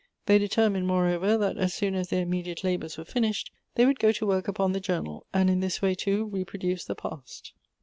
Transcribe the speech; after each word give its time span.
They 0.25 0.39
determined, 0.39 0.87
moreover, 0.87 1.37
that 1.37 1.59
as 1.59 1.75
soon 1.75 1.93
as 1.93 2.09
their 2.09 2.23
immediate 2.23 2.63
labors 2.63 2.97
were 2.97 3.05
finished, 3.05 3.51
they 3.75 3.85
would 3.85 3.99
go 3.99 4.11
to 4.13 4.25
work 4.25 4.47
upon 4.47 4.71
the 4.71 4.79
journal, 4.79 5.27
and 5.31 5.47
in 5.47 5.59
this 5.59 5.79
way, 5.79 5.93
too, 5.93 6.27
repro 6.33 6.59
duce 6.59 6.83
the 6.85 6.95
past. 6.95 7.53